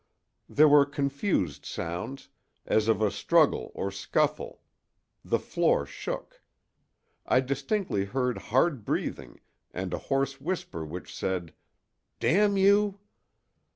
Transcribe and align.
There 0.49 0.67
were 0.67 0.87
confused 0.87 1.63
sounds, 1.63 2.29
as 2.65 2.87
of 2.87 3.03
a 3.03 3.11
struggle 3.11 3.71
or 3.75 3.91
scuffle; 3.91 4.63
the 5.23 5.37
floor 5.37 5.85
shook. 5.85 6.41
I 7.27 7.39
distinctly 7.39 8.05
heard 8.05 8.39
hard 8.49 8.83
breathing 8.83 9.41
and 9.69 9.93
a 9.93 9.99
hoarse 10.09 10.41
whisper 10.41 10.83
which 10.83 11.13
said 11.15 11.53
"Damn 12.19 12.57
you!" 12.57 12.99